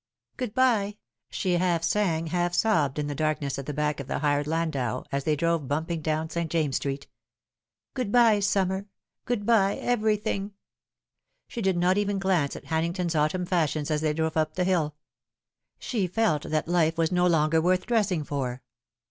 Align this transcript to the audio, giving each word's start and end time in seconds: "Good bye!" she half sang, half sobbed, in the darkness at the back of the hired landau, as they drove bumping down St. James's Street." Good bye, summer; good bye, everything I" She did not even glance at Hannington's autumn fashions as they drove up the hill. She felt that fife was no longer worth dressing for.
"Good 0.37 0.55
bye!" 0.55 0.97
she 1.29 1.57
half 1.57 1.83
sang, 1.83 2.25
half 2.25 2.55
sobbed, 2.55 2.97
in 2.97 3.05
the 3.05 3.13
darkness 3.13 3.59
at 3.59 3.67
the 3.67 3.71
back 3.75 3.99
of 3.99 4.07
the 4.07 4.17
hired 4.17 4.47
landau, 4.47 5.03
as 5.11 5.25
they 5.25 5.35
drove 5.35 5.67
bumping 5.67 6.01
down 6.01 6.27
St. 6.27 6.49
James's 6.49 6.77
Street." 6.77 7.05
Good 7.93 8.11
bye, 8.11 8.39
summer; 8.39 8.87
good 9.25 9.45
bye, 9.45 9.75
everything 9.75 10.53
I" 10.53 10.53
She 11.49 11.61
did 11.61 11.77
not 11.77 11.99
even 11.99 12.17
glance 12.17 12.55
at 12.55 12.65
Hannington's 12.65 13.13
autumn 13.13 13.45
fashions 13.45 13.91
as 13.91 14.01
they 14.01 14.11
drove 14.13 14.35
up 14.35 14.55
the 14.55 14.63
hill. 14.63 14.95
She 15.77 16.07
felt 16.07 16.49
that 16.49 16.65
fife 16.65 16.97
was 16.97 17.11
no 17.11 17.27
longer 17.27 17.61
worth 17.61 17.85
dressing 17.85 18.23
for. 18.23 18.63